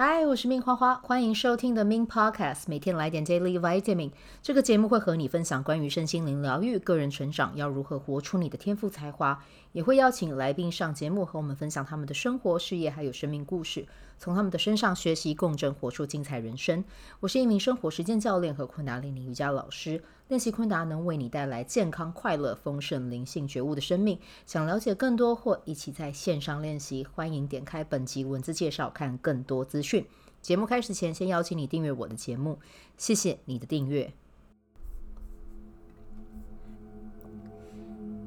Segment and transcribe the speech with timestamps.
[0.00, 4.10] は嗨，我是 Min 花花，欢迎收听的 Min Podcast，每天来点 Daily Vitamin。
[4.42, 13.86] 这个节目会和你分享关于身心灵疗愈、个人成长，要如何活出你的天赋才华，也会邀请来宾上节目和我们分享他们的生活、事业还有生命故事，
[14.18, 16.84] 从他们的身上学习共振，活出精彩人生。
[17.20, 20.02] 我是一名生活实践教练和昆达里尼瑜伽老师。
[20.28, 24.16] 练习昆达能为你带来健康、快乐、丰盛、灵性觉悟的生命。
[24.46, 30.06] 想了解更多或一起在线上练习，欢迎点开本集文字介绍看更多资讯。
[30.42, 32.58] 节目开始前，先邀请你订阅我的节目，
[32.96, 34.12] 谢谢你的订阅。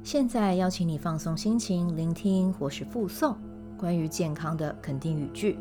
[0.04, 3.36] 现在邀请你放松心情，聆听或是复诵
[3.78, 5.58] 关于健康的肯定语句。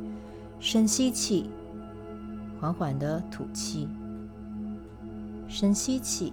[0.60, 1.48] 深吸气，
[2.60, 3.88] 缓缓的吐气。
[5.48, 6.32] 深吸气，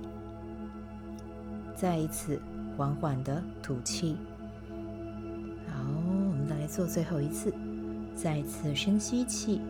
[1.75, 2.41] 再一次
[2.75, 4.17] 缓缓的吐气。
[5.67, 5.81] 好，
[6.29, 7.53] 我们再来做最后一次，
[8.15, 9.61] 再一次深吸气，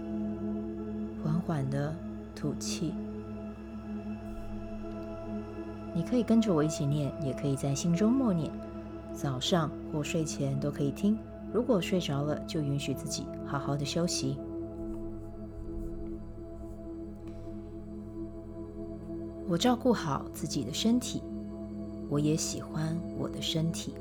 [1.23, 1.95] 缓缓的
[2.35, 2.93] 吐气。
[5.93, 8.51] 你可以跟着我一起念，也可以在心中默念，
[9.13, 11.17] 早上或睡前都可以听。
[11.51, 14.37] 如果睡着了，就允许自己好好的休息。
[19.47, 21.23] 我照顾好自己的身体，
[22.07, 23.95] 我也喜欢我的身体。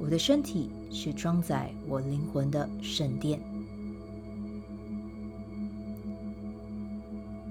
[0.00, 3.40] 我的身体是装载我灵魂的圣殿。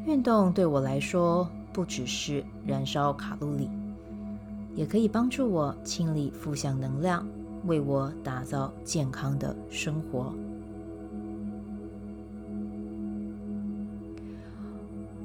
[0.06, 3.70] 运动对我来说不只是燃烧卡路里，
[4.76, 7.26] 也可以帮助我清理负向能量，
[7.66, 10.34] 为我打造健康的生活。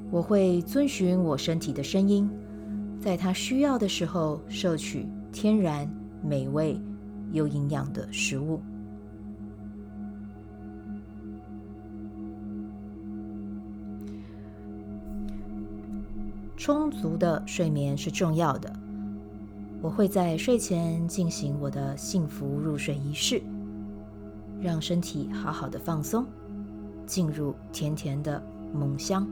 [0.09, 2.27] 我会遵循我身体的声音，
[3.01, 5.87] 在它需要的时候摄取天然、
[6.23, 6.79] 美味
[7.31, 8.61] 又营养的食物。
[16.59, 18.69] 充足的睡眠是重要的。
[19.81, 23.41] 我会在睡前进行我的幸福入睡仪式，
[24.59, 26.25] 让身体好好的放松，
[27.05, 28.43] 进入甜甜的
[28.73, 29.25] 梦乡。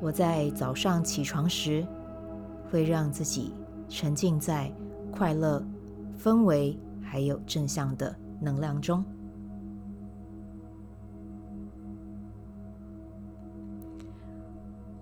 [0.00, 1.86] 我在早上起床时，
[2.68, 3.52] 会让自己
[3.88, 4.72] 沉浸在
[5.12, 5.64] 快乐
[6.20, 9.04] 氛围还有正向的能量中。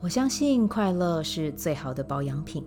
[0.00, 2.64] 我相信快乐是最好的保养品，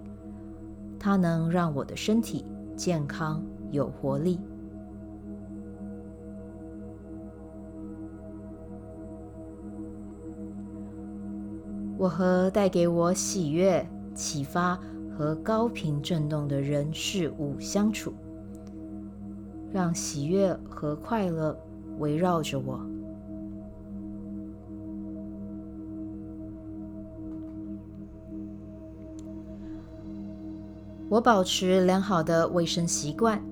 [1.00, 4.38] 它能让我的身体健康有活力。
[11.97, 14.78] 我和带给我喜悦、启发
[15.18, 18.14] 和高频震动的人事物相处，
[19.72, 21.58] 让喜悦和快乐
[21.97, 22.91] 围绕着我。
[31.11, 33.44] 我保持良好的卫生习惯，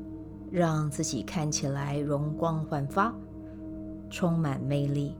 [0.49, 3.13] 让自己看起来容光焕发，
[4.09, 5.13] 充满魅力。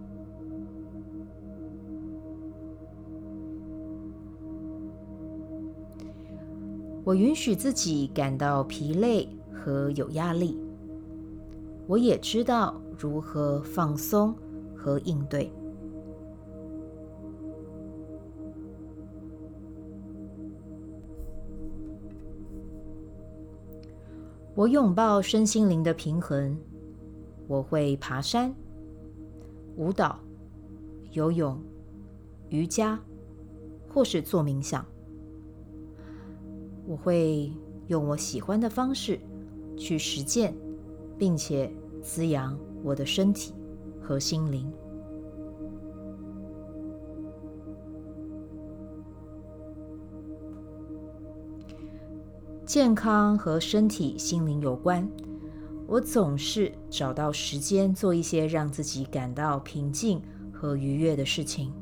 [7.03, 10.57] 我允许自己感到疲累和有压力，
[11.87, 14.33] 我也知道如何放松
[14.73, 15.51] 和应对。
[24.59, 26.57] 我拥抱身心灵的平衡，
[27.47, 28.53] 我会爬山、
[29.77, 30.19] 舞蹈、
[31.13, 31.57] 游泳、
[32.49, 32.99] 瑜伽，
[33.87, 34.85] 或是做冥想。
[36.85, 37.49] 我会
[37.87, 39.17] 用我喜欢的方式
[39.77, 40.53] 去实践，
[41.17, 41.71] 并且
[42.01, 43.53] 滋养我的身体
[44.01, 44.69] 和心灵。
[52.69, 55.09] 健康和身体、心灵有关，
[55.87, 60.21] 我总是找到时间做一些让自己感到平静
[60.53, 61.73] 和愉悦的事情。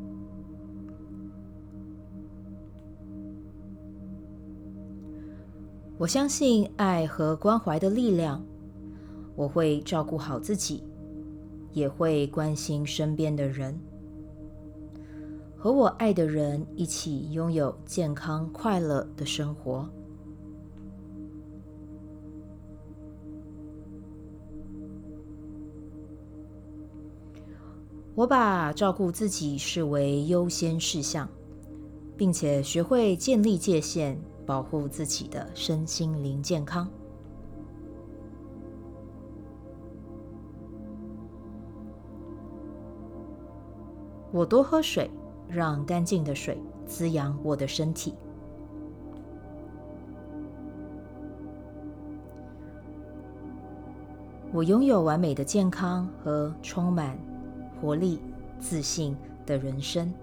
[5.97, 8.41] 我相信爱和关怀的力量，
[9.35, 10.85] 我会照顾好自己，
[11.73, 13.77] 也会关心身边的人，
[15.57, 19.85] 和我爱的人一起拥有健康快乐的生活。
[28.17, 31.29] 我把照顾自己视为优先事项
[32.17, 36.89] 并且学会建立界限保护自己的身心灵健康。
[44.31, 45.11] 我多喝水
[45.47, 48.15] 让干净的水滋养我的身体。
[54.51, 57.15] 我拥有完美的健康和充满
[57.79, 58.19] 活力、
[58.59, 59.15] 自信
[59.45, 60.13] 的人生。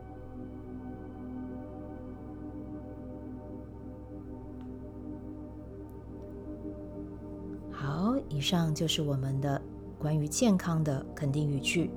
[7.71, 9.61] 好，以上就是我们的
[9.99, 11.91] 关于健康的肯定语句。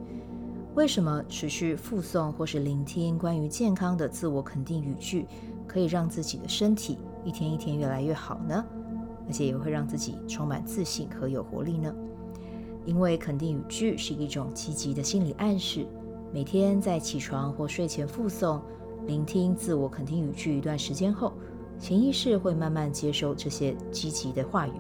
[0.76, 5.26] 为什么持续复诵或是聆听关于健康的自我肯定语句，
[5.66, 8.64] 可以让自己的身体一天一天越来越好呢？
[9.26, 11.94] 而且也会让自己充满自信和有活力呢？
[12.88, 15.86] 因为肯定语句是一种积极的心理暗示，
[16.34, 18.62] 每天在起床或睡前复诵、
[19.06, 21.34] 聆听自我肯定语句一段时间后，
[21.78, 24.72] 潜意识会慢慢接收这些积极的话语，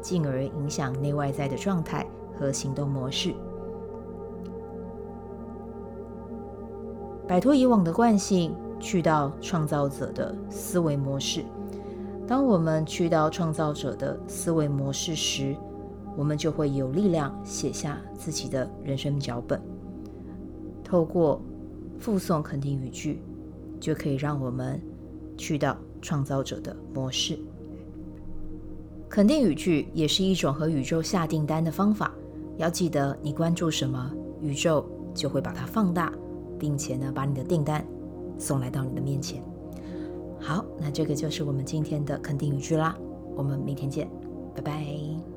[0.00, 2.04] 进而影响内外在的状态
[2.36, 3.32] 和行动模式，
[7.28, 11.44] 摆脱以往的惯性，去到创造者的思维模式。
[12.26, 15.56] 当我们去到创造者的思维模式时，
[16.16, 19.60] 我们就会有力量写下自己的人生脚本。
[20.84, 21.40] 透过
[21.98, 23.22] 复诵肯定语句，
[23.80, 24.80] 就可以让我们
[25.36, 27.38] 去到创造者的模式。
[29.08, 32.12] 肯定语句也是一种和宇宙下订单的方法。
[32.58, 34.84] 要记得，你关注什么，宇宙
[35.14, 36.12] 就会把它放大，
[36.58, 37.84] 并且呢，把你的订单
[38.38, 39.42] 送来到你的面前。
[40.38, 42.96] 好，那这个就是我们今天的肯定语句啦。
[43.34, 44.10] 我们明天见，
[44.54, 45.31] 拜拜。